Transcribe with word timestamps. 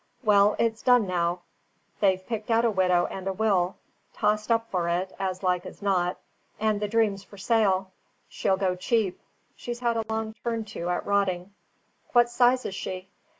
Well, 0.23 0.55
it's 0.57 0.81
done 0.81 1.05
now; 1.05 1.41
they've 1.99 2.25
picked 2.25 2.49
out 2.49 2.65
a 2.65 2.71
widow 2.71 3.05
and 3.11 3.27
a 3.27 3.33
will; 3.33 3.75
tossed 4.15 4.49
up 4.51 4.67
for 4.71 4.89
it, 4.89 5.13
as 5.19 5.43
like 5.43 5.63
as 5.63 5.79
not; 5.79 6.17
and 6.59 6.79
the 6.81 6.87
Dream's 6.87 7.23
for 7.23 7.37
sale. 7.37 7.91
She'll 8.27 8.57
go 8.57 8.75
cheap; 8.75 9.21
she's 9.55 9.81
had 9.81 9.97
a 9.97 10.05
long 10.09 10.33
turn 10.43 10.65
to 10.73 10.89
at 10.89 11.05
rotting." 11.05 11.53
"What 12.13 12.31
size 12.31 12.65
is 12.65 12.73
she?" 12.73 13.09